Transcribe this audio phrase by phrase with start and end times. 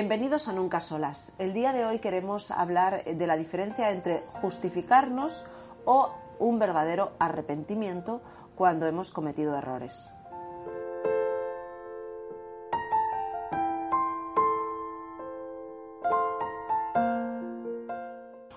[0.00, 1.34] Bienvenidos a Nunca Solas.
[1.38, 5.44] El día de hoy queremos hablar de la diferencia entre justificarnos
[5.84, 8.22] o un verdadero arrepentimiento
[8.54, 10.08] cuando hemos cometido errores.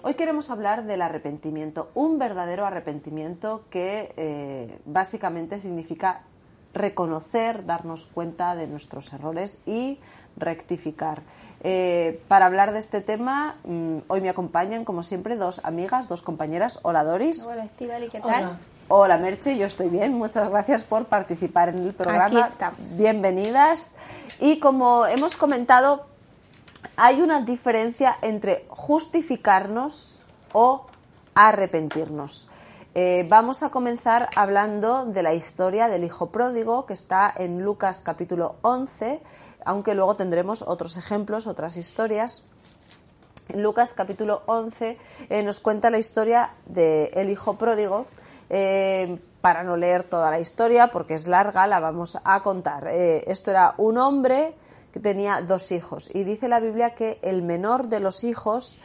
[0.02, 6.24] Hoy queremos hablar del arrepentimiento, un verdadero arrepentimiento que eh, básicamente significa
[6.74, 10.00] reconocer, darnos cuenta de nuestros errores y
[10.38, 11.22] rectificar.
[11.66, 16.22] Eh, para hablar de este tema, mm, hoy me acompañan, como siempre, dos amigas, dos
[16.22, 16.80] compañeras.
[16.84, 17.46] Hola Doris.
[17.46, 18.60] Hola Estivali, ¿qué tal?
[18.90, 19.18] Hola.
[19.18, 20.14] Merche, yo estoy bien.
[20.14, 22.26] Muchas gracias por participar en el programa.
[22.26, 22.98] Aquí estamos.
[22.98, 23.96] Bienvenidas.
[24.42, 26.06] Y como hemos comentado,
[26.98, 30.86] hay una diferencia entre justificarnos o
[31.34, 32.50] arrepentirnos.
[32.96, 38.02] Eh, vamos a comenzar hablando de la historia del hijo pródigo que está en Lucas
[38.02, 39.20] capítulo 11,
[39.66, 42.46] aunque luego tendremos otros ejemplos, otras historias.
[43.54, 44.98] Lucas capítulo 11
[45.30, 48.08] eh, nos cuenta la historia del hijo pródigo.
[48.50, 52.88] Eh, para no leer toda la historia, porque es larga, la vamos a contar.
[52.88, 54.56] esto era un hombre
[54.94, 58.80] que tenía dos hijos y dice la Biblia que el menor de los hijos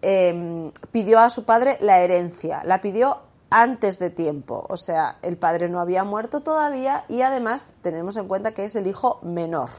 [0.00, 3.18] pidió a su padre la herencia, la pidió
[3.50, 4.64] antes de tiempo.
[4.68, 8.76] O sea, el padre no había muerto todavía y además tenemos en cuenta que es
[8.76, 9.70] el hijo menor,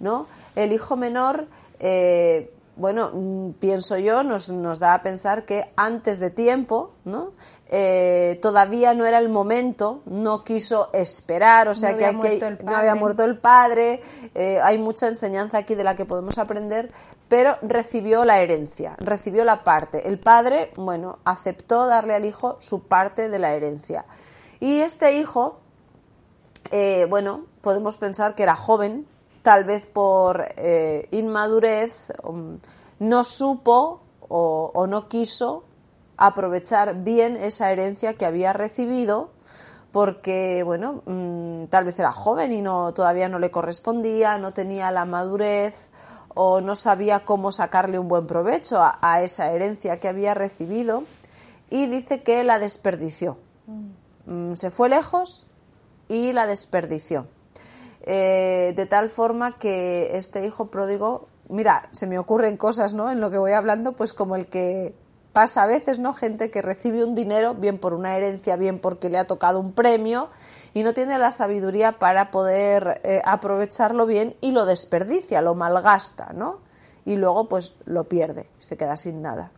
[0.00, 0.26] ¿no?
[0.54, 1.46] El hijo menor,
[1.80, 7.32] eh, bueno, mm, pienso yo, nos, nos, da a pensar que antes de tiempo, ¿no?
[7.76, 12.28] Eh, todavía no era el momento, no quiso esperar, o sea no que, había aquí
[12.28, 13.00] muerto el no había padre.
[13.00, 14.02] muerto el padre,
[14.34, 16.92] eh, hay mucha enseñanza aquí de la que podemos aprender,
[17.28, 20.06] pero recibió la herencia, recibió la parte.
[20.08, 24.04] El padre, bueno, aceptó darle al hijo su parte de la herencia.
[24.60, 25.58] Y este hijo,
[26.70, 29.06] eh, bueno, podemos pensar que era joven,
[29.44, 32.58] tal vez por eh, inmadurez, um,
[32.98, 35.64] no supo o, o no quiso
[36.16, 39.28] aprovechar bien esa herencia que había recibido
[39.92, 44.90] porque bueno mmm, tal vez era joven y no todavía no le correspondía no tenía
[44.90, 45.90] la madurez
[46.34, 51.04] o no sabía cómo sacarle un buen provecho a, a esa herencia que había recibido
[51.68, 53.36] y dice que la desperdició.
[54.26, 55.46] Mm, se fue lejos
[56.08, 57.26] y la desperdició
[58.04, 63.20] eh, de tal forma que este hijo pródigo mira se me ocurren cosas no en
[63.20, 64.94] lo que voy hablando pues como el que
[65.34, 66.14] pasa a veces, ¿no?
[66.14, 69.72] Gente que recibe un dinero, bien por una herencia, bien porque le ha tocado un
[69.72, 70.30] premio
[70.72, 76.32] y no tiene la sabiduría para poder eh, aprovecharlo bien y lo desperdicia, lo malgasta,
[76.32, 76.60] ¿no?
[77.04, 79.50] Y luego pues lo pierde, se queda sin nada.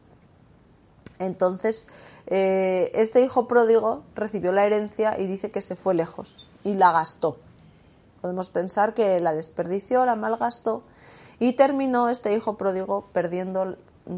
[1.19, 1.89] Entonces,
[2.27, 6.91] eh, este hijo pródigo recibió la herencia y dice que se fue lejos y la
[6.91, 7.37] gastó.
[8.27, 10.83] Podemos pensar que la desperdició, la malgastó
[11.39, 13.77] y terminó este hijo pródigo perdiendo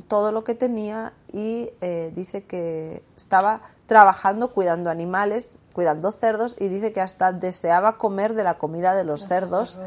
[0.09, 6.69] todo lo que tenía y eh, dice que estaba trabajando cuidando animales, cuidando cerdos y
[6.69, 9.79] dice que hasta deseaba comer de la comida de los cerdos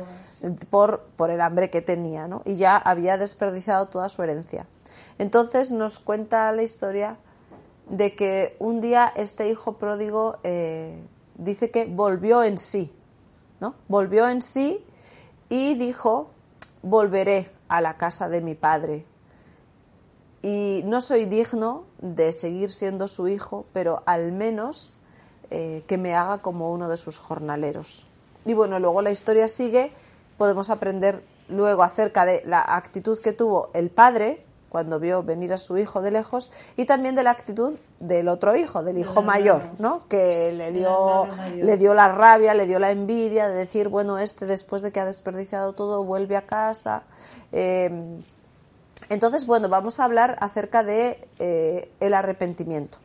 [0.70, 2.44] por, por el hambre que tenía, ¿no?
[2.46, 4.68] Y ya había desperdiciado toda su herencia.
[5.18, 7.18] Entonces nos cuenta la historia
[7.90, 11.04] de que un día este hijo pródigo eh,
[11.40, 12.94] dice que volvió en sí,
[13.62, 13.76] ¿no?
[13.88, 14.84] Volvió en sí
[15.48, 16.32] y dijo,
[16.82, 19.06] volveré a la casa de mi padre
[20.42, 24.96] y no soy digno de seguir siendo su hijo, pero al menos
[25.52, 28.06] eh, que me haga como uno de sus jornaleros.
[28.46, 29.94] Y bueno, luego la historia sigue,
[30.38, 35.58] podemos aprender luego acerca de la actitud que tuvo el padre cuando vio venir a
[35.58, 39.64] su hijo de lejos y también de la actitud del otro hijo, del hijo mayor.
[39.80, 40.08] ¿no?
[40.08, 41.28] Que le dio,
[41.58, 45.02] le dio la rabia, le dio la envidia de decir, bueno, este después de que
[45.02, 47.04] ha desperdiciado todo vuelve a casa.
[47.52, 48.22] Eh,
[49.10, 52.98] entonces, bueno, vamos a hablar acerca de eh, el arrepentimiento,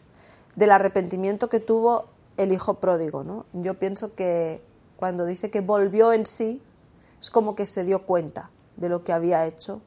[0.55, 3.45] del arrepentimiento que tuvo el hijo pródigo, ¿no?
[3.53, 4.63] Yo pienso que
[4.97, 6.63] cuando dice que volvió en sí,
[7.21, 9.81] es como que se dio cuenta de lo que había hecho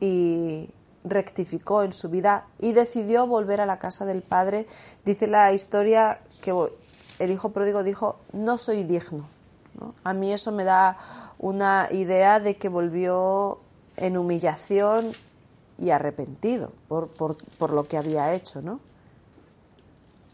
[0.00, 0.70] y
[1.06, 4.66] rectificó en su vida y decidió volver a la casa del padre.
[5.04, 6.52] Dice la historia que
[7.18, 9.26] el hijo pródigo dijo, no soy digno.
[10.04, 10.98] A mí eso me da
[11.38, 13.58] una idea de que volvió
[13.96, 15.12] en humillación
[15.78, 18.80] y arrepentido por, por, por lo que había hecho, ¿no?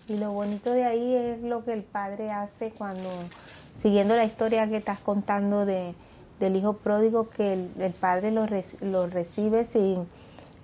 [0.09, 3.09] Y lo bonito de ahí es lo que el padre hace cuando,
[3.77, 5.95] siguiendo la historia que estás contando de,
[6.43, 8.47] del hijo pródigo, que el, padre lo,
[8.81, 10.09] lo, recibe sin,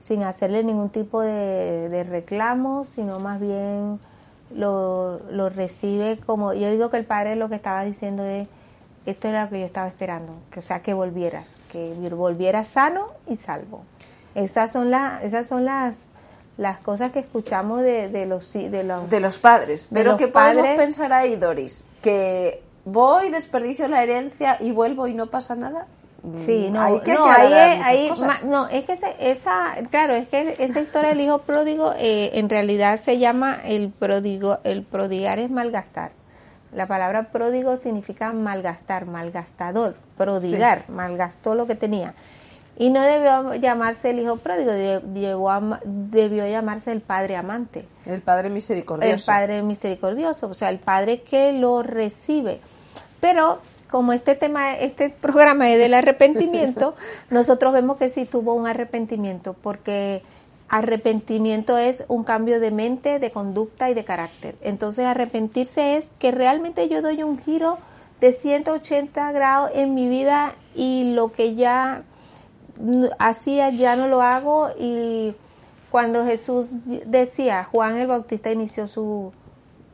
[0.00, 3.98] sin hacerle ningún tipo de, de reclamo, sino más bien
[4.54, 8.48] lo, lo recibe como, yo digo que el padre lo que estaba diciendo es,
[9.06, 13.08] esto era lo que yo estaba esperando, que o sea, que volvieras, que volvieras sano
[13.26, 13.82] y salvo.
[14.34, 16.08] Esas son las, esas son las,
[16.58, 19.88] las cosas que escuchamos de, de los de los de los padres.
[19.92, 25.28] Pero que podemos pensar ahí, Doris, que voy, desperdicio la herencia y vuelvo y no
[25.28, 25.86] pasa nada.
[26.34, 28.10] Sí, no, hay que no, ahí,
[28.46, 32.98] no, es que esa, claro, es que esa historia del hijo pródigo eh, en realidad
[32.98, 36.10] se llama el pródigo, el prodigar es malgastar.
[36.72, 42.14] La palabra pródigo significa malgastar, malgastador, prodigar, malgastó lo que tenía.
[42.76, 45.00] Y no debió llamarse el hijo pródigo, debió,
[45.84, 47.86] debió llamarse el padre amante.
[48.06, 49.14] El padre misericordioso.
[49.14, 52.60] El padre misericordioso, o sea, el padre que lo recibe.
[53.20, 56.94] Pero como este tema, este programa es del arrepentimiento,
[57.30, 60.22] nosotros vemos que sí tuvo un arrepentimiento, porque
[60.68, 64.56] arrepentimiento es un cambio de mente, de conducta y de carácter.
[64.60, 67.78] Entonces arrepentirse es que realmente yo doy un giro
[68.20, 72.02] de 180 grados en mi vida y lo que ya
[73.18, 75.34] hacía ya no lo hago y
[75.90, 76.68] cuando Jesús
[77.06, 79.32] decía, Juan el Bautista inició su,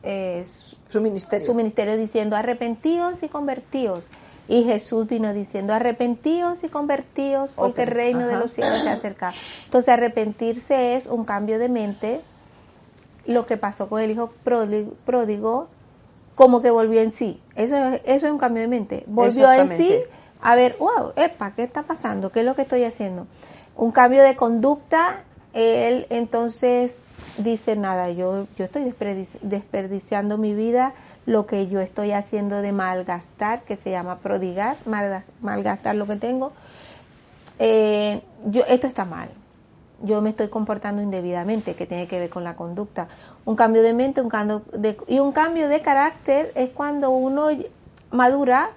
[0.03, 0.45] eh,
[0.89, 1.45] su ministerio.
[1.45, 4.05] Su ministerio diciendo arrepentíos y convertíos.
[4.47, 9.33] Y Jesús vino diciendo arrepentíos y convertíos porque el reino de los cielos se acerca.
[9.65, 12.21] Entonces arrepentirse es un cambio de mente.
[13.25, 15.67] Lo que pasó con el hijo pródigo,
[16.35, 17.41] como que volvió en sí.
[17.55, 19.03] Eso, eso es un cambio de mente.
[19.07, 19.95] Volvió en sí
[20.41, 22.31] a ver, wow, epa, ¿qué está pasando?
[22.31, 23.25] ¿Qué es lo que estoy haciendo?
[23.75, 25.23] Un cambio de conducta.
[25.55, 27.01] Él entonces
[27.37, 28.93] dice, nada, yo, yo estoy
[29.41, 30.93] desperdiciando mi vida,
[31.25, 34.75] lo que yo estoy haciendo de malgastar, que se llama prodigar,
[35.41, 36.51] malgastar lo que tengo,
[37.57, 39.29] eh, yo, esto está mal.
[40.01, 43.07] Yo me estoy comportando indebidamente, que tiene que ver con la conducta.
[43.45, 47.47] Un cambio de mente un cambio de, y un cambio de carácter es cuando uno
[48.11, 48.71] madura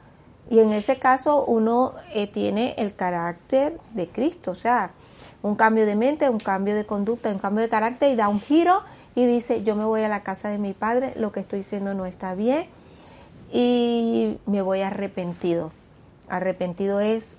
[0.48, 4.92] y en ese caso uno eh, tiene el carácter de Cristo, o sea,
[5.42, 8.40] un cambio de mente, un cambio de conducta, un cambio de carácter y da un
[8.40, 8.82] giro
[9.14, 11.94] y dice, yo me voy a la casa de mi padre, lo que estoy haciendo
[11.94, 12.66] no está bien
[13.52, 15.72] y me voy arrepentido.
[16.28, 17.36] Arrepentido es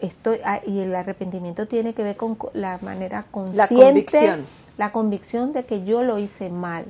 [0.00, 4.46] estoy ah, y el arrepentimiento tiene que ver con la manera consciente, la convicción,
[4.76, 6.84] la convicción de que yo lo hice mal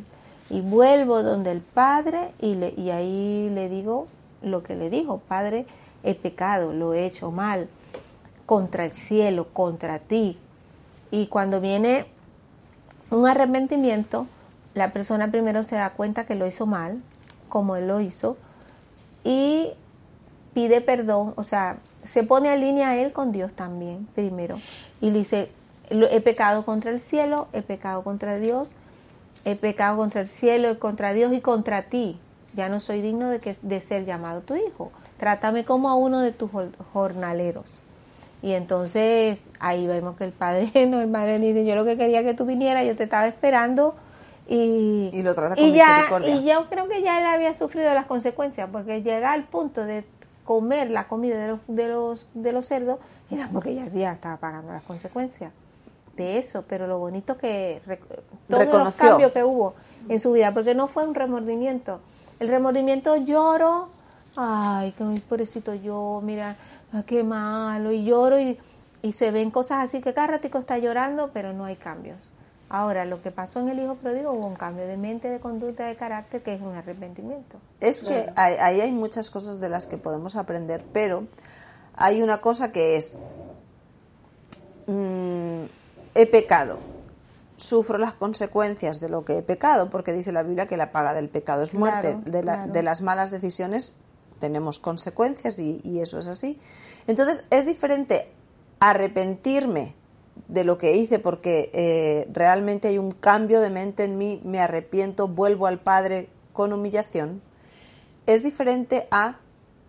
[0.51, 4.09] y vuelvo donde el padre y le, y ahí le digo
[4.43, 5.67] lo que le dijo, Padre,
[6.05, 7.69] he pecado, lo he hecho mal
[8.47, 10.39] contra el cielo, contra ti.
[11.11, 12.07] Y cuando viene
[13.11, 14.27] un arrepentimiento,
[14.75, 17.03] la persona primero se da cuenta que lo hizo mal,
[17.49, 18.37] como él lo hizo,
[19.25, 19.73] y
[20.55, 24.57] pide perdón, o sea, se pone a línea él con Dios también, primero,
[25.01, 25.51] y le dice,
[25.91, 28.69] he pecado contra el cielo, he pecado contra Dios,
[29.45, 32.19] he pecado contra el cielo y contra Dios y contra ti
[32.57, 34.91] ya no soy digno de, que, de ser llamado tu hijo.
[35.19, 36.51] Trátame como a uno de tus
[36.93, 37.67] jornaleros.
[38.43, 42.23] Y entonces ahí vemos que el padre, no, el padre dice, yo lo que quería
[42.23, 43.95] que tú vinieras, yo te estaba esperando
[44.49, 46.35] y, y lo trata con y misericordia.
[46.35, 50.05] y yo creo que ya él había sufrido las consecuencias, porque llega al punto de
[50.45, 52.99] comer la comida de los, de los, de los cerdos,
[53.31, 55.53] era porque ya, ya estaba pagando las consecuencias
[56.17, 57.83] de eso, pero lo bonito que
[58.49, 59.75] todos los cambios que hubo
[60.09, 62.01] en su vida, porque no fue un remordimiento,
[62.39, 63.89] el remordimiento lloro,
[64.37, 66.57] ay, qué pobrecito yo, mira,
[66.99, 68.59] ah, qué malo, y lloro y,
[69.03, 72.19] y se ven cosas así que cada ratico está llorando, pero no hay cambios.
[72.69, 75.87] Ahora, lo que pasó en el hijo pródigo hubo un cambio de mente, de conducta,
[75.87, 77.59] de carácter, que es un arrepentimiento.
[77.81, 81.29] Es que ahí hay muchas cosas de las que podemos aprender, pero
[81.95, 83.17] hay una cosa que es,
[84.89, 85.63] mm,
[86.17, 86.79] he pecado,
[87.57, 91.15] sufro las consecuencias de lo que he pecado, porque dice la Biblia que la paga
[91.15, 92.19] del pecado es muerte.
[92.25, 93.97] de, de, las malas decisiones
[94.41, 96.59] tenemos consecuencias y, eso es así.
[97.07, 98.31] Entonces es diferente
[98.81, 99.95] arrepentirme
[100.49, 104.61] de lo que hice porque eh, realmente hay un cambio de mente en mí, me
[104.61, 107.43] arrepiento, vuelvo al Padre con humillación.
[108.27, 109.39] Es diferente a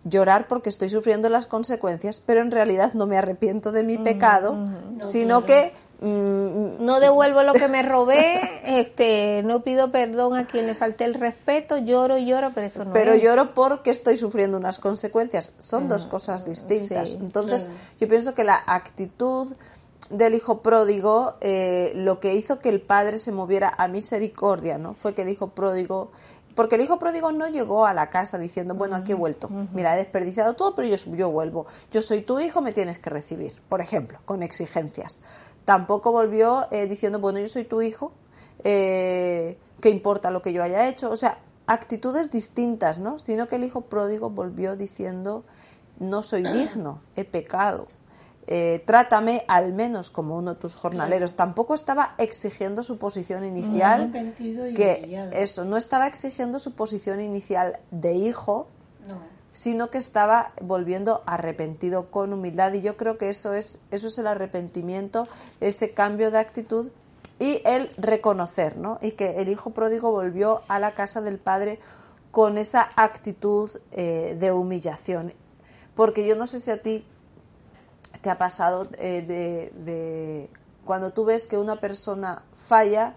[0.04, 4.56] llorar porque estoy sufriendo las consecuencias, pero en realidad no me arrepiento de mi pecado,
[5.00, 10.66] sino que mm, no devuelvo lo que me robé, este, no pido perdón a quien
[10.66, 13.22] le falté el respeto, lloro y lloro, pero eso no pero es.
[13.22, 15.52] lloro porque estoy sufriendo unas consecuencias.
[15.58, 17.10] Son dos cosas distintas.
[17.10, 17.68] sí, Entonces,
[18.00, 19.52] yo pienso que la actitud
[20.10, 24.94] del hijo pródigo, eh, lo que hizo que el padre se moviera a misericordia, ¿no?
[24.94, 26.12] Fue que el hijo pródigo,
[26.54, 29.94] porque el hijo pródigo no llegó a la casa diciendo, bueno, aquí he vuelto, mira,
[29.94, 33.52] he desperdiciado todo, pero yo, yo vuelvo, yo soy tu hijo, me tienes que recibir,
[33.68, 35.20] por ejemplo, con exigencias.
[35.68, 38.10] Tampoco volvió eh, diciendo, bueno, yo soy tu hijo,
[38.64, 41.10] eh, ¿qué importa lo que yo haya hecho?
[41.10, 43.18] O sea, actitudes distintas, ¿no?
[43.18, 45.44] Sino que el hijo pródigo volvió diciendo,
[45.98, 47.88] no soy digno, he pecado.
[48.46, 51.34] Eh, trátame al menos como uno de tus jornaleros.
[51.34, 54.10] Tampoco estaba exigiendo su posición inicial,
[54.74, 55.32] que humillado.
[55.32, 58.68] eso, no estaba exigiendo su posición inicial de hijo.
[59.58, 64.16] Sino que estaba volviendo arrepentido con humildad y yo creo que eso es eso es
[64.18, 65.26] el arrepentimiento,
[65.58, 66.92] ese cambio de actitud
[67.40, 69.00] y el reconocer, ¿no?
[69.02, 71.80] Y que el hijo pródigo volvió a la casa del padre
[72.30, 75.32] con esa actitud eh, de humillación,
[75.96, 77.04] porque yo no sé si a ti
[78.22, 80.50] te ha pasado eh, de, de
[80.84, 83.16] cuando tú ves que una persona falla,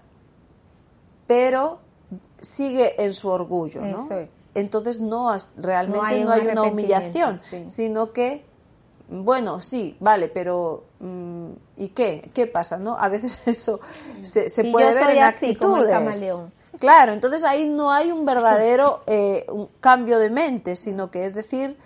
[1.28, 1.82] pero
[2.40, 4.10] sigue en su orgullo, ¿no?
[4.10, 4.41] Es.
[4.56, 7.66] Entonces no realmente No hay no un hay, una humillación, sí.
[7.70, 8.44] sino que
[9.14, 12.32] bueno, sí, vale, pero mm, ¿y qué?
[12.34, 12.98] ¿Qué pasa, no?
[12.98, 13.82] A veces eso
[14.22, 16.18] se, se Y puede yo ver soy en así, como el actitudes.
[16.18, 16.54] camaleón.
[16.80, 21.34] Claro, entonces ahí no hay un verdadero eh, un cambio de mente, sino que es
[21.36, 21.78] decir,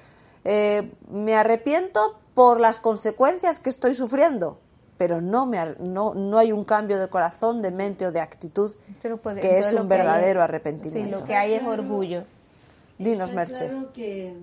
[0.44, 4.60] eh, me arrepiento por las consecuencias que estoy sufriendo,
[4.98, 8.72] pero no, me, no, no hay un cambio de corazón, de mente o de actitud
[9.02, 11.16] Pero que es un que verdadero arrepentimiento.
[11.18, 12.24] Sí, lo que hay es orgullo.
[12.98, 13.68] Dinos, Está Merche.
[13.68, 14.34] claro que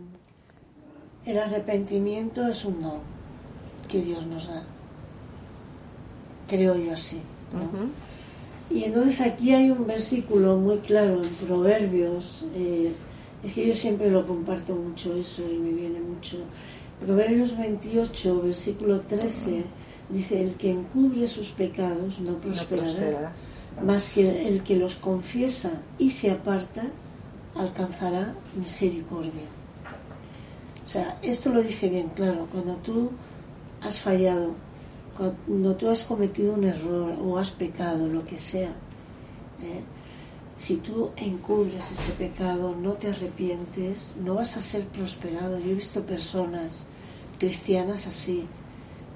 [1.26, 3.00] el arrepentimiento es un don
[3.88, 4.62] que Dios nos da.
[6.49, 7.21] Creo yo así.
[7.52, 7.90] ¿no?
[8.76, 12.44] Y entonces aquí hay un versículo muy claro en Proverbios.
[12.54, 12.92] eh,
[13.44, 16.37] es que yo siempre lo comparto mucho eso y me viene mucho.
[17.04, 19.64] Proverbios 28, versículo 13,
[20.11, 23.32] dice, el que encubre sus pecados no prosperará, prosperará.
[23.85, 26.85] más que el que los confiesa y se aparta
[27.54, 29.49] alcanzará misericordia.
[30.85, 33.11] O sea, esto lo dice bien claro, cuando tú
[33.80, 34.54] has fallado,
[35.16, 38.71] cuando tú has cometido un error o has pecado, lo que sea,
[39.62, 39.82] ¿eh?
[40.56, 45.59] si tú encubres ese pecado, no te arrepientes, no vas a ser prosperado.
[45.59, 46.87] Yo he visto personas
[47.38, 48.44] cristianas así,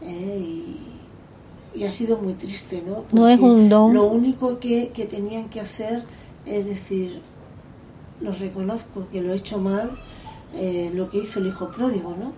[0.02, 0.38] ¿eh?
[0.40, 3.04] y, y ha sido muy triste, ¿no?
[3.12, 3.92] No es un don.
[3.92, 6.04] Lo único que, que tenían que hacer
[6.46, 7.22] es decir,
[8.20, 9.90] lo reconozco que lo he hecho mal,
[10.54, 12.32] eh, lo que hizo el hijo pródigo, ¿no?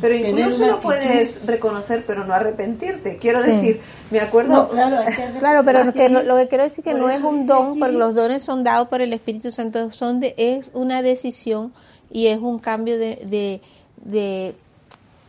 [0.00, 3.16] Pero incluso lo actitud- puedes reconocer, pero no arrepentirte.
[3.18, 3.50] Quiero Sí.
[3.50, 4.54] decir, me acuerdo.
[4.54, 4.96] No, claro,
[5.40, 7.78] Claro, pero que lo, lo que quiero decir que por no es un don, aquí-
[7.80, 11.72] porque los dones son dados por el Espíritu Santo, son de, es una decisión
[12.10, 13.60] y es un cambio de, de,
[14.04, 14.54] de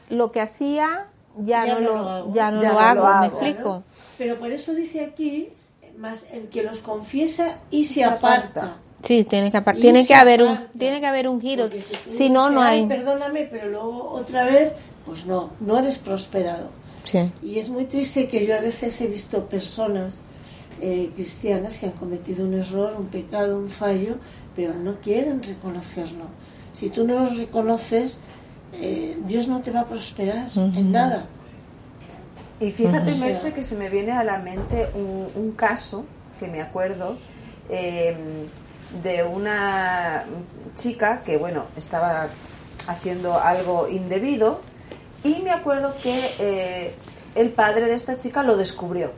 [0.10, 1.08] lo que hacía
[1.44, 2.32] ya, no, lo, hago.
[2.34, 3.84] ya no Ya lo no hago, lo me explico.
[4.20, 5.50] Pero por eso dice aquí,
[5.98, 8.62] más el que los confiesa y se, Se aparta.
[8.62, 8.78] aparta.
[9.06, 12.62] Sí, tiene que tiene que haber un tiene que haber un giro, si no no
[12.62, 12.86] dices, "Ay, hay.
[12.88, 14.74] perdóname, pero luego otra vez,
[15.06, 16.70] pues no, no eres prosperado.
[17.04, 17.32] Sí.
[17.44, 20.24] Y es muy triste que yo a veces he visto personas
[20.82, 24.16] eh, cristianas que han cometido un error, un pecado, un fallo,
[24.56, 26.26] pero no quieren reconocerlo.
[26.74, 28.20] Si tú no lo reconoces,
[28.82, 31.28] eh, Dios no te va a prosperar en nada.
[32.60, 33.20] Y fíjate, Ujú.
[33.26, 36.06] Merche, que se me viene a la mente un, un caso
[36.40, 37.18] que me acuerdo
[37.70, 38.16] eh,
[39.04, 40.25] de una
[40.75, 42.30] chica que, bueno, estaba
[42.88, 44.62] haciendo algo indebido
[45.24, 46.96] y me acuerdo que eh,
[47.34, 49.12] el padre de esta chica lo descubrió.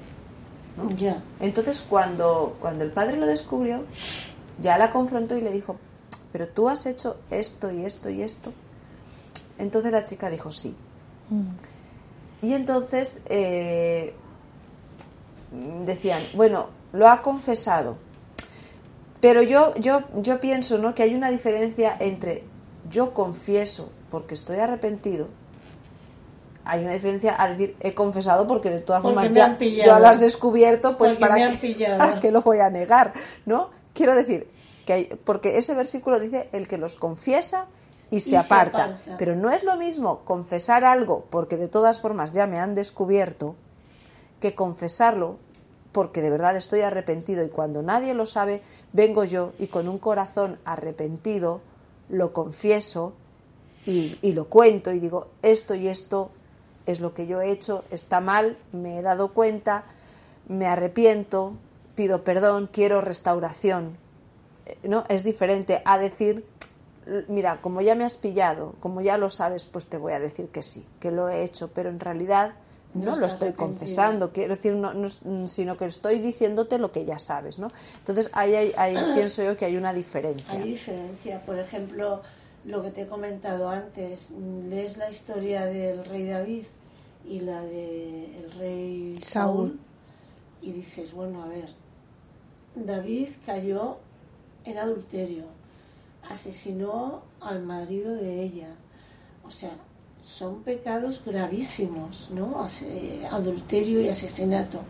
[0.96, 1.22] Ya.
[1.40, 3.84] Entonces, cuando, cuando el padre lo descubrió,
[4.62, 5.78] ya la confrontó y le dijo,
[6.32, 8.54] pero tú has hecho esto y esto y esto.
[9.58, 10.76] Entonces la chica dijo, sí.
[12.42, 14.14] Y entonces eh,
[15.86, 17.98] decían, bueno, lo ha confesado.
[19.20, 20.94] Pero yo, yo, yo pienso ¿no?
[20.94, 22.44] que hay una diferencia entre
[22.90, 25.28] yo confieso porque estoy arrepentido.
[26.64, 29.58] Hay una diferencia a decir he confesado porque de todas Porque formas me ya, han
[29.58, 29.92] pillado.
[29.92, 31.58] ya lo has descubierto, pues Porque para me han
[31.98, 33.14] para qué lo voy a negar,
[33.46, 33.70] ¿no?
[33.94, 34.50] Quiero decir
[34.86, 37.68] que hay, porque ese versículo dice el que los confiesa
[38.12, 39.00] y se, aparta.
[39.18, 43.56] Pero no es lo mismo confesar algo porque de todas formas ya me han descubierto
[44.40, 45.40] que confesarlo
[45.92, 48.62] porque de verdad estoy arrepentido y cuando nadie lo sabe
[48.94, 51.62] vengo yo y con un corazón arrepentido
[52.10, 53.14] lo confieso
[53.86, 56.30] y, lo cuento y digo, esto y esto
[56.86, 59.86] es lo que yo he hecho, está mal, me he dado cuenta,
[60.50, 61.54] me arrepiento,
[61.96, 63.98] pido perdón, quiero restauración.
[64.66, 65.06] Eh, ¿No?
[65.08, 66.46] Es diferente a decir,
[67.30, 70.50] mira, como ya me has pillado, como ya lo sabes, pues te voy a decir
[70.50, 72.56] que sí, que lo he hecho, pero en realidad
[72.94, 74.92] no, lo estoy confesando, quiero decir, no,
[75.48, 77.72] sino que estoy diciéndote lo que ya sabes, ¿no?
[78.00, 80.52] Entonces ahí, hay, pienso yo que hay una diferencia.
[80.54, 82.22] Hay diferencia, por ejemplo,
[82.66, 84.32] lo que te he comentado antes,
[84.70, 86.66] lees la historia del rey David
[87.26, 89.80] y la del rey Saúl
[90.62, 91.70] y dices, bueno, a ver,
[92.76, 93.98] David cayó
[94.66, 95.46] en adulterio,
[96.30, 98.70] asesinó al marido de ella,
[99.46, 99.72] o sea,
[100.28, 102.64] son pecados gravísimos, ¿no?
[103.32, 104.82] Adulterio y asesinato.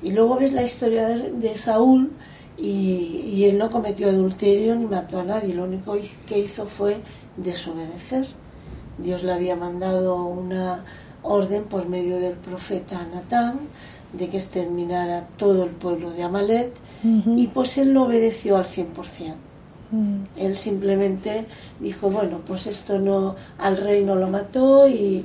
[0.00, 2.12] Y luego ves la historia de, Saúl
[2.56, 6.98] y, él no cometió adulterio ni mató a nadie, lo único que hizo fue
[7.36, 8.28] desobedecer.
[8.98, 10.84] Dios le había mandado una
[11.22, 13.58] orden por medio del profeta Natán
[14.12, 19.34] de que exterminara todo el pueblo de Amalet y pues él lo obedeció al 100%.
[19.90, 20.22] Mm.
[20.36, 21.46] Él simplemente
[21.80, 25.24] dijo, bueno, pues esto no, al rey no lo mató y,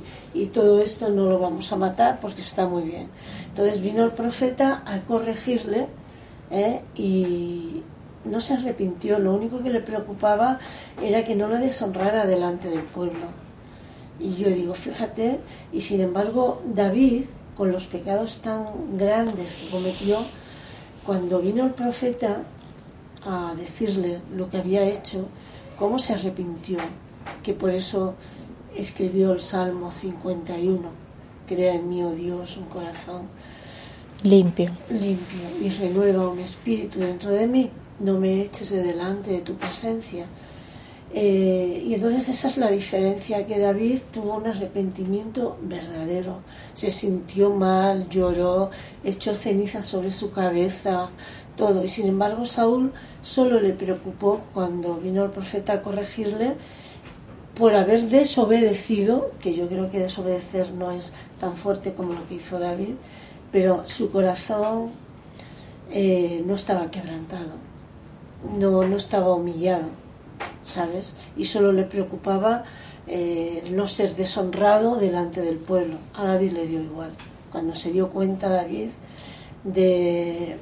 [0.52, 3.08] todo esto no lo vamos a matar porque está muy bien.
[3.48, 5.86] Entonces vino el profeta a corregirle
[6.50, 6.80] ¿eh?
[6.94, 7.82] y
[8.24, 10.58] no se arrepintió, lo único que le preocupaba
[11.02, 13.26] era que no lo deshonrara delante del pueblo.
[14.20, 15.40] Y yo digo, fíjate,
[15.72, 17.24] y sin embargo David,
[17.56, 20.18] con los pecados tan grandes que cometió,
[21.04, 22.42] cuando vino el profeta,
[23.24, 25.26] a decirle lo que había hecho,
[25.76, 26.78] cómo se arrepintió,
[27.42, 28.14] que por eso
[28.76, 30.88] escribió el Salmo 51,
[31.46, 33.22] crea en mí, oh Dios, un corazón
[34.22, 34.70] limpio.
[34.88, 39.54] limpio y renueva un espíritu dentro de mí, no me eches de delante de tu
[39.54, 40.26] presencia.
[41.14, 46.38] Eh, y entonces esa es la diferencia, que David tuvo un arrepentimiento verdadero,
[46.72, 48.70] se sintió mal, lloró,
[49.04, 51.10] echó ceniza sobre su cabeza,
[51.84, 56.54] Y sin embargo Saúl solo le preocupó cuando vino el profeta a corregirle
[57.54, 62.36] por haber desobedecido, que yo creo que desobedecer no es tan fuerte como lo que
[62.36, 62.94] hizo David,
[63.50, 64.90] pero su corazón
[65.90, 67.52] eh, no estaba quebrantado,
[68.58, 69.88] no, no estaba humillado,
[70.62, 71.14] ¿sabes?
[71.36, 72.64] Y solo le preocupaba
[73.06, 75.98] eh, no ser deshonrado delante del pueblo.
[76.14, 77.10] A David le dio igual.
[77.50, 78.88] Cuando se dio cuenta David
[79.64, 80.56] de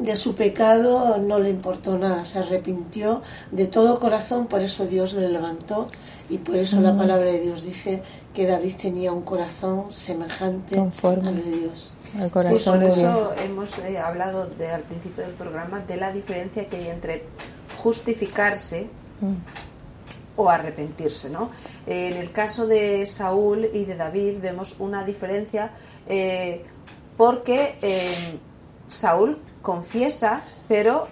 [0.00, 5.12] de su pecado no le importó nada, se arrepintió de todo corazón, por eso Dios
[5.12, 5.86] le levantó
[6.30, 8.02] y por eso la palabra de Dios dice
[8.34, 11.94] que David tenía un corazón semejante al de Dios.
[12.18, 16.64] Al corazón por eso hemos eh, hablado de, al principio del programa de la diferencia
[16.64, 17.24] que hay entre
[17.76, 18.88] justificarse
[19.20, 20.40] mm.
[20.40, 21.50] o arrepentirse, ¿no?
[21.86, 25.72] en el caso de Saúl y de David vemos una diferencia
[26.08, 26.64] eh,
[27.16, 28.38] porque eh,
[28.88, 31.08] Saúl confiesa, pero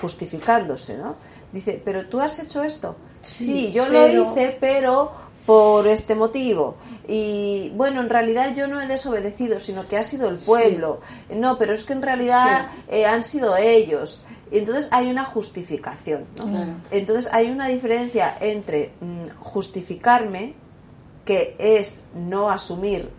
[0.00, 1.16] justificándose, ¿no?
[1.52, 2.96] Dice, pero tú has hecho esto.
[3.22, 5.12] Sí, yo lo hice, pero
[5.46, 6.76] por este motivo.
[7.06, 11.00] Y bueno, en realidad yo no he desobedecido, sino que ha sido el pueblo.
[11.30, 14.24] No, pero es que en realidad eh, han sido ellos.
[14.50, 16.26] Y entonces hay una justificación.
[16.38, 16.80] ¿no?
[16.90, 20.54] Entonces hay una diferencia entre mm, justificarme,
[21.24, 23.10] que es no asumir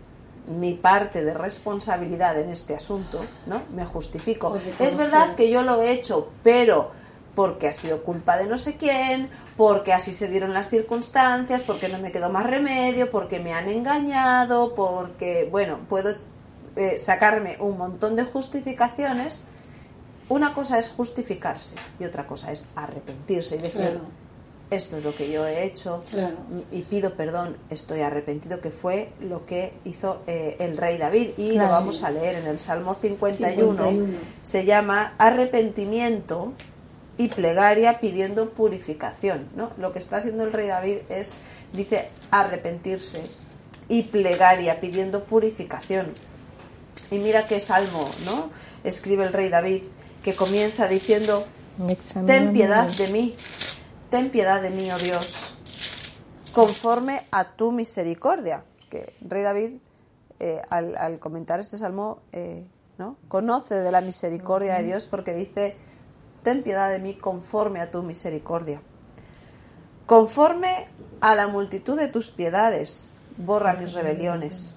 [0.46, 3.62] mi parte de responsabilidad en este asunto, ¿no?
[3.74, 4.56] Me justifico.
[4.78, 6.92] Es verdad que yo lo he hecho, pero
[7.34, 11.88] porque ha sido culpa de no sé quién, porque así se dieron las circunstancias, porque
[11.88, 16.14] no me quedó más remedio, porque me han engañado, porque, bueno, puedo
[16.76, 19.44] eh, sacarme un montón de justificaciones.
[20.28, 24.00] Una cosa es justificarse y otra cosa es arrepentirse y decir,
[24.70, 26.02] esto es lo que yo he hecho
[26.72, 31.30] y pido perdón, estoy arrepentido, que fue lo que hizo eh, el rey David.
[31.36, 34.06] Y lo vamos a leer en el Salmo 51.
[34.42, 36.52] Se llama arrepentimiento
[37.16, 39.48] y plegaria pidiendo purificación.
[39.54, 39.70] ¿no?
[39.78, 41.34] Lo que está haciendo el rey David es,
[41.72, 43.22] dice, arrepentirse
[43.88, 46.08] y plegaria pidiendo purificación.
[47.10, 48.50] Y mira qué salmo, ¿no?
[48.82, 49.82] Escribe el rey David,
[50.24, 51.46] que comienza diciendo,
[52.26, 53.36] ten piedad de mí
[54.10, 55.54] ten piedad de mí, oh Dios,
[56.52, 58.64] conforme a tu misericordia.
[58.90, 59.78] Que Rey David,
[60.38, 62.66] eh, al, comentar este salmo, eh,
[62.98, 63.16] ¿no?
[63.28, 65.76] conoce de la misericordia de Dios porque dice,
[66.42, 68.80] ten piedad de mí conforme a tu misericordia.
[70.06, 70.88] Conforme
[71.20, 74.76] a la multitud de tus piedades, borra mis rebeliones.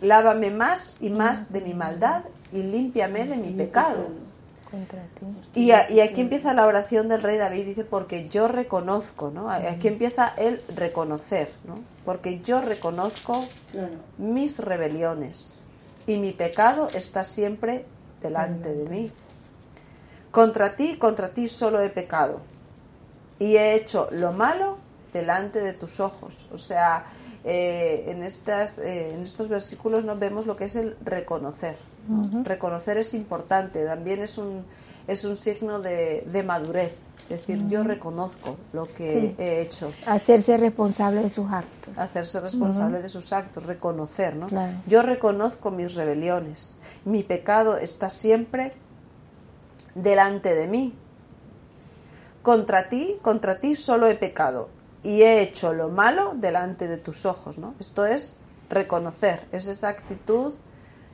[0.00, 4.08] Lávame más y más de mi maldad y límpiame de mi pecado.
[4.74, 5.26] Contra ti.
[5.60, 9.50] Y, a- y aquí empieza la oración del rey David, dice, porque yo reconozco, ¿no?
[9.50, 11.76] Aquí empieza el reconocer, ¿no?
[12.04, 13.94] Porque yo reconozco Claro.
[14.18, 15.60] mis rebeliones
[16.06, 17.84] y mi pecado está siempre
[18.20, 19.12] delante de mí.
[20.30, 22.40] Contra ti, contra ti solo he pecado
[23.38, 24.78] y he hecho lo malo
[25.12, 26.46] delante de tus ojos.
[26.52, 27.04] O sea,
[27.44, 31.76] eh, en, estas, eh, en estos versículos no vemos lo que es el reconocer.
[32.08, 32.42] ¿no?
[32.44, 34.64] Reconocer es importante, también es un,
[35.06, 36.98] es un signo de, de madurez.
[37.30, 39.34] Es decir, yo reconozco lo que Sí.
[39.38, 41.96] he hecho Hacerse responsable de sus actos.
[41.96, 44.46] hacerse responsable de sus actos, reconocer, ¿no?
[44.48, 44.74] Claro.
[44.86, 46.76] Yo reconozco mis rebeliones,
[47.06, 48.74] mi pecado está siempre
[49.94, 50.92] delante de mí.
[52.42, 54.68] Contra ti, contra ti solo he pecado
[55.04, 57.74] y he hecho lo malo delante de tus ojos, ¿no?
[57.78, 58.34] Esto es
[58.70, 60.54] reconocer, es esa actitud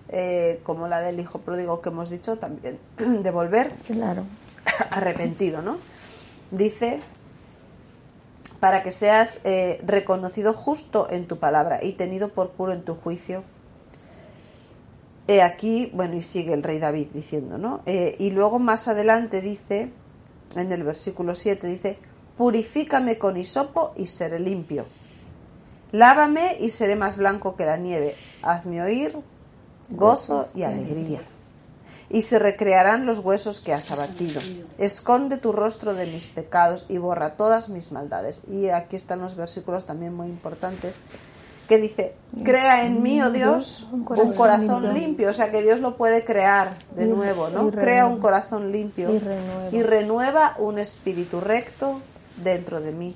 [0.09, 4.25] eh, como la del hijo pródigo que hemos dicho también, de volver Claro.
[4.91, 5.79] arrepentido, ¿no?
[6.53, 7.01] Dice,
[8.61, 12.95] para que seas eh, reconocido justo en tu palabra y tenido por puro en tu
[12.95, 13.43] juicio.
[15.27, 17.83] He aquí, bueno, y sigue el rey David diciendo, ¿no?
[17.87, 19.91] Eh, y luego más adelante dice,
[20.57, 21.99] en el versículo 7, dice,
[22.41, 24.87] purifícame con hisopo y seré limpio.
[25.93, 28.15] Lávame y seré más blanco que la nieve.
[28.41, 29.15] Hazme oír
[29.91, 31.21] gozo y alegría
[32.09, 34.41] y se recrearán los huesos que has abatido.
[34.79, 38.45] Esconde tu rostro de mis pecados y borra todas mis maldades.
[38.49, 40.97] Y aquí están los versículos también muy importantes
[41.69, 45.29] que dice, crea en mí, oh Dios, un corazón, limpio.
[45.29, 47.71] O sea que Dios lo puede crear de nuevo, ¿no?
[47.71, 49.69] Crea un corazón limpio Y renueva.
[49.71, 52.01] y renueva un espíritu recto
[52.43, 53.15] dentro de mí.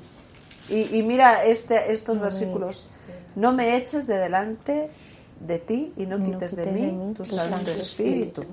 [0.69, 3.01] Y, y mira este, estos versículos.
[3.37, 4.91] No me eches de delante
[5.41, 8.45] de ti y no, No quites, de, mí de mí tu santo Santo espíritu.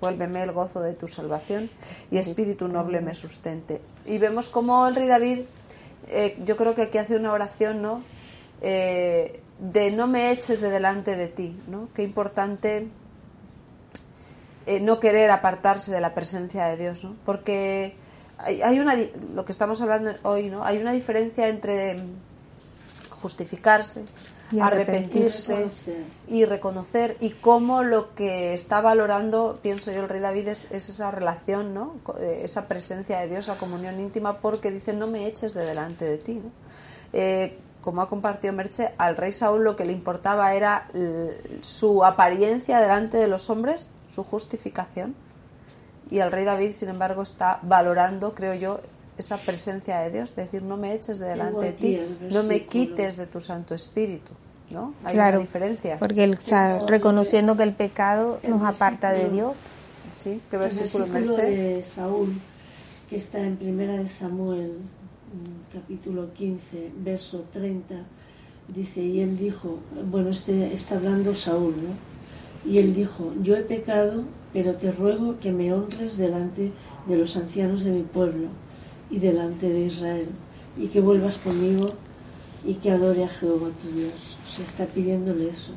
[0.00, 1.70] Vuélveme el gozo de tu salvación
[2.10, 3.80] y espíritu noble me sustente.
[4.04, 5.40] Y vemos como el rey David,
[6.08, 8.02] eh, yo creo que aquí hace una oración, ¿no?
[8.60, 11.88] Eh, de no me eches de delante de ti, ¿no?
[11.94, 12.88] Qué importante
[14.66, 17.16] eh, no querer apartarse de la presencia de Dios, ¿no?
[17.24, 17.96] Porque
[18.38, 18.96] hay, hay una,
[19.34, 20.64] lo que estamos hablando hoy, ¿no?
[20.64, 22.16] Hay una diferencia entre mm,
[23.22, 24.04] justificarse,
[24.52, 25.66] Y arrepentirse
[26.28, 30.88] y reconocer y cómo lo que está valorando, pienso yo, el rey David es, es
[30.88, 31.96] esa relación, ¿no?
[32.20, 36.04] Eh, Esa presencia de Dios, esa comunión íntima, porque dice no me eches de delante
[36.04, 36.50] de ti, ¿no?
[37.12, 40.88] Eh, como ha compartido Merche, al rey Saúl lo que le importaba era
[41.60, 45.14] su apariencia delante de los hombres, su justificación,
[46.10, 48.80] y el rey David, sin embargo, está valorando, creo yo,
[49.16, 52.48] esa presencia de Dios, decir, no me eches de delante de ti, el no me
[52.58, 52.68] versículo.
[52.70, 54.32] quites de tu Santo Espíritu,
[54.70, 54.92] ¿no?
[55.04, 55.36] Hay claro.
[55.38, 55.98] una diferencia.
[55.98, 59.52] Porque él está reconociendo que el pecado El nos aparta de versículo- Dios.
[60.12, 61.50] Sí, ¿qué El versículo, versículo Merche?
[61.50, 62.32] de Saúl,
[63.08, 64.72] que está en Primera de Samuel,
[65.32, 67.94] mm, capítulo 15, verso 30,
[68.68, 69.78] dice, y él dijo,
[70.10, 72.70] bueno, este está hablando Saúl, ¿no?
[72.70, 74.22] Y él dijo, yo he pecado,
[74.54, 76.70] pero te ruego que me honres delante
[77.06, 78.46] de los ancianos de mi pueblo
[79.10, 80.28] y delante de Israel,
[80.78, 81.88] y que vuelvas conmigo
[82.64, 84.38] y que adore a Jehová tu Dios.
[84.46, 85.72] O sea, está pidiéndole eso,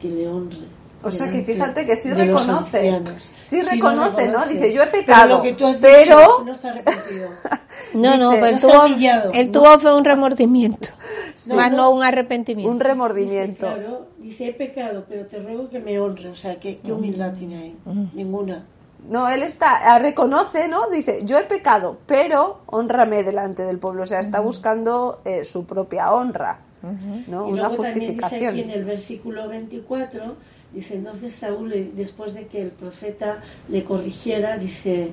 [0.00, 0.64] que le honre.
[1.02, 3.00] O sea que fíjate que sí reconoce,
[3.40, 4.32] sí reconoce, ¿no?
[4.38, 4.54] reconoce.
[4.54, 7.28] Dice, yo he Pero pecado, lo que tú has pero- dicho, no está arrepentido.
[7.94, 10.88] No, no, Dice, pero él no está tuvo, él tuvo fue un remordimiento,
[11.46, 11.76] No, más no.
[11.76, 12.70] no un arrepentimiento.
[12.70, 13.66] un remordimiento.
[13.66, 16.28] Dice, claro, dice, he pecado, pero te ruego que me honre.
[16.30, 17.76] O sea, ¿qué, qué humildad tiene ahí?
[18.14, 18.64] Ninguna.
[19.08, 20.88] No, él está, ah, reconoce, ¿no?
[20.88, 24.02] Dice, yo he pecado, pero honrame delante del pueblo.
[24.02, 26.58] O sea, está buscando eh, su propia honra,
[27.28, 27.48] ¿no?
[27.48, 28.50] Y Una también dice justificación.
[28.54, 30.22] aquí en el versículo 24,
[30.72, 35.12] dice, entonces Saúl, eh, después de que el profeta le corrigiera, dice,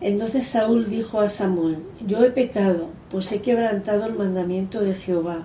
[0.00, 5.44] entonces Saúl dijo a Samuel, yo he pecado, pues he quebrantado el mandamiento de Jehová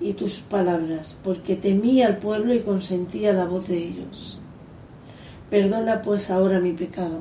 [0.00, 4.38] y tus palabras, porque temí al pueblo y consentí a la voz de ellos.
[5.50, 7.20] Perdona pues ahora mi pecado.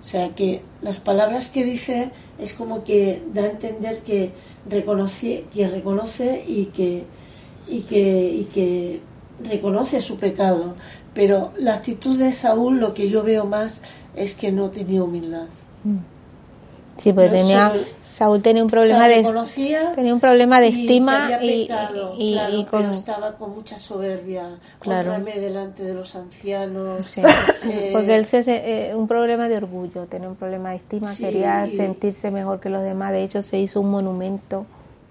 [0.00, 4.30] O sea que las palabras que dice es como que da a entender que
[4.68, 7.04] reconoce, reconoce y que,
[7.68, 9.00] y que
[9.44, 10.74] reconoce su pecado.
[11.14, 13.82] Pero la actitud de Saúl, lo que yo veo más
[14.14, 15.46] es que no tenía humildad.
[16.98, 19.22] Sí, pues No tenía, solo- Saúl tenía un problema de
[19.94, 23.54] tenía un problema de y estima y, pecado, y- claro, y con pero estaba con
[23.54, 24.58] mucha soberbia.
[24.80, 25.12] Claro.
[25.22, 27.04] Delante de los ancianos.
[27.10, 27.20] Sí,
[27.64, 31.24] Eh, porque él se, eh, un problema de orgullo, tenía un problema de estima, Sí,
[31.24, 33.12] quería sentirse mejor que los demás.
[33.12, 34.64] De hecho, se hizo un monumento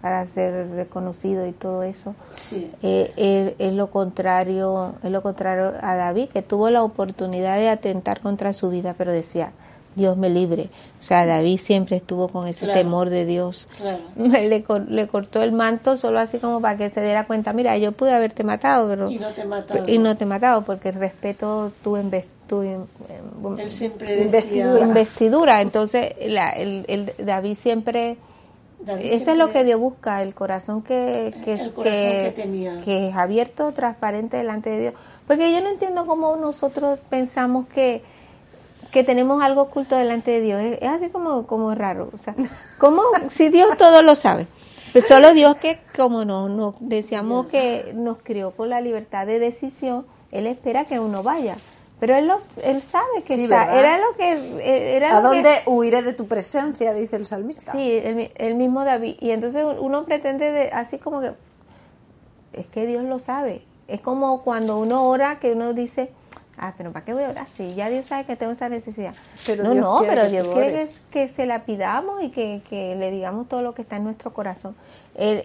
[0.06, 2.14] para ser reconocido y todo eso.
[2.32, 2.70] sí.
[2.84, 8.20] Eh, es lo contrario, es lo contrario a David, que tuvo la oportunidad de atentar
[8.20, 9.50] contra su vida, pero decía,
[9.96, 10.70] Dios me libre.
[11.00, 12.80] O sea, David siempre estuvo con ese Claro.
[12.82, 13.68] temor de Dios.
[13.78, 13.98] Claro.
[14.16, 17.92] Le, le cortó el manto solo así como para que se diera cuenta, mira, yo
[17.92, 19.10] pude haberte matado, pero...
[19.10, 19.90] Y no te he matado.
[19.90, 21.98] Y no te he matado porque respeto tu,
[22.48, 24.86] tu in- em, Él siempre Investidura.
[24.86, 25.62] investidura.
[25.62, 28.18] Entonces, la- el, el David siempre...
[28.86, 32.34] David Eso es lo que Dios busca, el corazón que, que, El es- corazón que,
[32.36, 32.80] que tenía.
[32.82, 34.94] que es abierto, transparente delante de Dios.
[35.28, 38.04] Porque yo no entiendo cómo nosotros pensamos que,
[38.92, 40.62] que tenemos algo oculto delante de Dios.
[40.62, 42.10] Es, es así como, como raro.
[42.14, 42.36] O sea,
[42.78, 44.48] ¿cómo, si Dios todo lo sabe?
[44.94, 49.40] Pues solo Dios que, como nos, nos decíamos que nos crió con la libertad de
[49.40, 51.58] decisión, Él espera que uno vaya.
[52.00, 53.66] Pero Él, lo, él sabe que Sí, está.
[53.68, 53.80] ¿verdad?
[53.80, 54.32] Era lo que...
[54.34, 56.94] eh, Era ¿A lo que- dónde huiré de tu presencia?
[56.94, 57.72] Dice el salmista.
[57.72, 59.16] Sí, el, mi- el mismo David.
[59.22, 61.32] Y entonces uno pretende de- así como que,
[62.54, 63.62] es que Dios lo sabe.
[63.88, 66.10] Es como cuando uno ora que uno dice,
[66.58, 67.48] ah, pero ¿para qué voy a orar?
[67.48, 69.14] Sí, ya Dios sabe que tengo esa necesidad.
[69.46, 72.96] Pero no, Dios no, pero que Dios quiere que, se la pidamos y que, que
[72.96, 74.76] le digamos todo lo que está en nuestro corazón.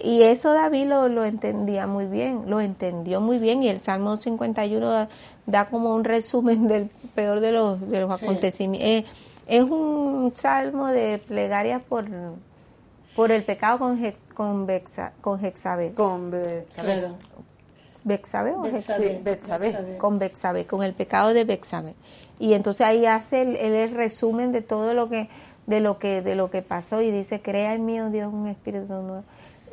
[0.02, 4.16] Y eso David lo, lo entendía muy bien, lo entendió muy bien y el Salmo
[4.16, 5.06] 51
[5.50, 8.24] da, como un resumen del peor de los, de los Sí.
[8.24, 8.88] acontecimientos.
[8.90, 9.04] Eh,
[9.46, 12.06] es un salmo de plegaria por,
[13.16, 15.92] por el pecado con, Je- con, Bexa- con Jexabel.
[15.94, 16.30] Con.
[18.02, 18.62] ¿Bexabe o.
[18.62, 19.96] Betsabé.
[19.98, 21.94] Con Bexabe, con el pecado de Bexabe.
[22.38, 25.28] Y entonces ahí hace el, el- el resumen de todo lo que
[25.66, 28.48] de lo que de lo que pasó y dice, crea en mí, oh Dios, un
[28.48, 29.22] espíritu nuevo,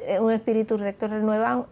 [0.05, 1.65] eh, un espíritu recto, renueva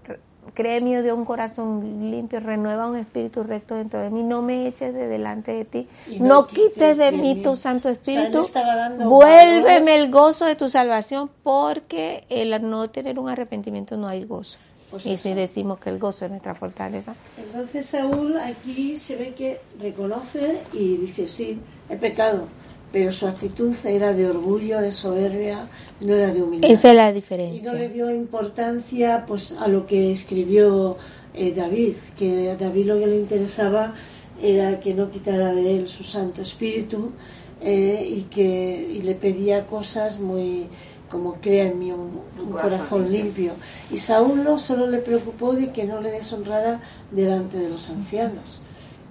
[0.53, 4.93] oh Dios, un corazón limpio, renueva un espíritu recto dentro de mí, no me eches
[4.93, 7.41] de delante de ti, Y no, no quites de de mí mí.
[7.41, 9.99] tu Santo O sea, Espíritu, estaba dando vuélveme valor.
[9.99, 14.60] el gozo de tu salvación, porque el no tener un arrepentimiento no hay gozo.
[14.89, 15.36] Pues y si eso.
[15.36, 20.97] decimos que el gozo es nuestra fortaleza, Entonces Saúl aquí se ve que reconoce y
[20.97, 22.47] dice, sí, he pecado,
[22.95, 25.67] pero su actitud era de orgullo, de soberbia,
[25.99, 26.71] no era de humildad.
[26.71, 27.69] esa es la y diferencia.
[27.69, 30.95] no le dio importancia pues a lo que escribió
[31.34, 33.93] eh, David, que a David lo que le interesaba
[34.41, 37.12] era que no quitara de él su Santo Espíritu
[37.60, 40.67] eh, y que y le pedía cosas muy
[41.10, 43.51] como crea en mí un, un corazón limpio.
[43.91, 46.79] Y Saúl no solo le preocupó de que no le deshonrara
[47.12, 48.62] delante de los ancianos.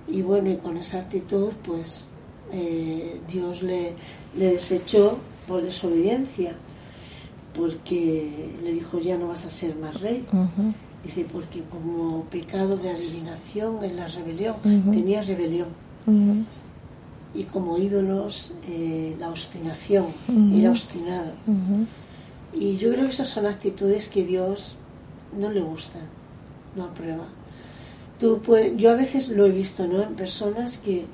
[0.09, 2.09] Y bueno, y con esa actitud, pues
[2.55, 3.93] eh, Dios le,
[4.39, 6.53] le desechó por desobediencia
[7.55, 10.25] porque le dijo ya no vas a ser más rey.
[11.05, 14.57] Dice, porque como pecado de adivinación en la rebelión,
[14.93, 15.69] tenía rebelión.
[17.35, 20.07] Y como ídolos, eh, la obstinación,
[20.61, 21.33] era obstinado.
[22.55, 24.77] Y yo creo que esas son actitudes que Dios
[25.39, 26.03] no le gustan,
[26.77, 27.27] no aprueba.
[28.21, 30.03] Tú puedes- yo a veces lo he visto, ¿no?
[30.03, 31.05] En personas que,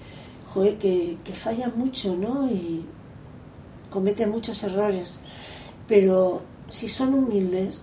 [0.53, 2.51] joder, que, que fallan mucho, ¿no?
[2.51, 2.85] Y
[3.91, 5.21] cometen muchos errores.
[5.89, 7.83] Pero si son humildes,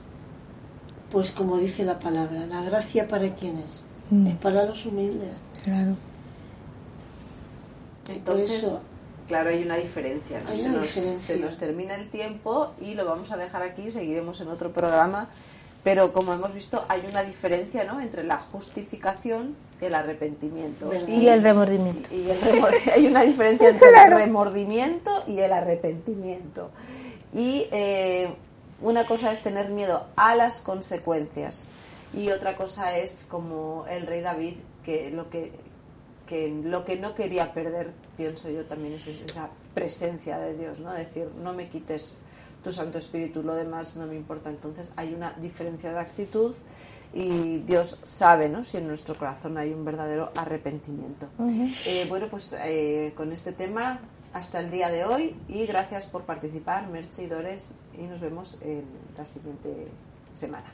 [1.11, 4.27] pues como dice la palabra, la gracia para quienes Mm.
[4.27, 5.31] es para los humildes.
[5.63, 5.95] Claro.
[8.09, 8.83] Entonces, eso-
[9.27, 10.39] claro, hay una diferencia.
[10.41, 10.49] ¿no?
[10.49, 11.35] Hay se, una nos, diferencia.
[11.35, 15.27] se nos termina el tiempo y lo vamos a dejar aquí, seguiremos en otro programa.
[15.87, 18.01] Pero como hemos visto, hay una diferencia ¿no?
[18.01, 20.89] entre la justificación y el arrepentimiento.
[20.89, 21.07] ¿Verdad?
[21.07, 22.13] Y el remordimiento.
[22.13, 26.71] y el remor- hay una diferencia entre el remordimiento y el arrepentimiento.
[27.33, 28.33] Y eh,
[28.81, 31.63] una cosa es tener miedo a las consecuencias
[32.13, 35.53] y otra cosa es como el rey David que lo que,
[36.27, 40.91] que lo que no quería perder, pienso yo también es esa presencia de Dios, ¿no?
[40.91, 42.19] Decir, no me quites
[42.67, 44.49] tu Santo Espíritu, lo demás no me importa.
[44.49, 46.53] Entonces hay una diferencia de actitud
[47.13, 48.65] y Dios sabe ¿no?
[48.65, 51.27] si en nuestro corazón hay un verdadero arrepentimiento.
[51.85, 54.01] Eh, bueno, pues eh, con este tema
[54.33, 58.61] hasta el día de hoy y gracias por participar, Merche y Dores, y nos vemos
[58.61, 58.83] en
[59.17, 59.87] la siguiente
[60.33, 60.73] semana.